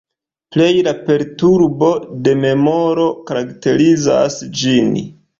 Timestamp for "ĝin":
4.63-4.89